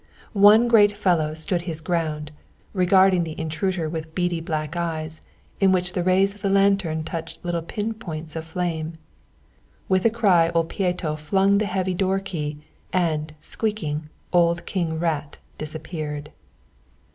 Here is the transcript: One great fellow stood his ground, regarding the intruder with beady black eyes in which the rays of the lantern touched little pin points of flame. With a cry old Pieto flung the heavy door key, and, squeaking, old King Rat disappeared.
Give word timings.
One 0.33 0.67
great 0.67 0.97
fellow 0.97 1.35
stood 1.35 1.61
his 1.69 1.79
ground, 1.79 2.31
regarding 2.73 3.23
the 3.23 3.39
intruder 3.39 3.87
with 3.87 4.15
beady 4.15 4.41
black 4.41 4.75
eyes 4.75 5.21
in 5.59 5.71
which 5.71 5.93
the 5.93 6.01
rays 6.01 6.33
of 6.33 6.41
the 6.41 6.49
lantern 6.49 7.03
touched 7.03 7.45
little 7.45 7.61
pin 7.61 7.93
points 7.93 8.35
of 8.35 8.45
flame. 8.45 8.97
With 9.87 10.03
a 10.03 10.09
cry 10.09 10.49
old 10.55 10.69
Pieto 10.69 11.15
flung 11.15 11.59
the 11.59 11.65
heavy 11.67 11.93
door 11.93 12.17
key, 12.19 12.57
and, 12.91 13.35
squeaking, 13.41 14.09
old 14.33 14.65
King 14.65 14.97
Rat 14.97 15.37
disappeared. 15.59 16.31